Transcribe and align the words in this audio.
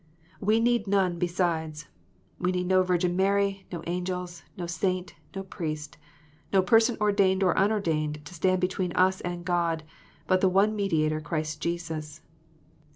We 0.39 0.59
need 0.59 0.87
none 0.87 1.19
besides. 1.19 1.85
We 2.39 2.51
need 2.51 2.65
no 2.65 2.81
Virgin 2.81 3.15
Mary, 3.15 3.67
no 3.71 3.83
angels, 3.85 4.41
no 4.57 4.65
saint, 4.65 5.13
no 5.35 5.43
priest, 5.43 5.95
no 6.51 6.63
person 6.63 6.97
ordained 6.99 7.43
or 7.43 7.55
unordained, 7.55 8.25
to 8.25 8.33
stand 8.33 8.61
between 8.61 8.93
us 8.93 9.21
and 9.21 9.45
God, 9.45 9.83
but 10.25 10.41
the 10.41 10.49
one 10.49 10.75
Mediator, 10.75 11.21
Christ 11.21 11.61
Jesus. 11.61 12.21